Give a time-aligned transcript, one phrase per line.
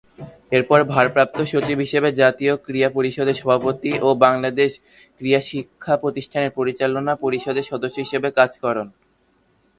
[0.51, 4.71] এরপর ভারপ্রাপ্ত সচিব হিসেবে জাতীয় ক্রীড়া পরিষদের সহসভাপতি ও বাংলাদেশ
[5.17, 8.87] ক্রীড়া শিক্ষা প্রতিষ্ঠানের পরিচালনা পর্ষদের সদস্য হিসেবে কাজ করন।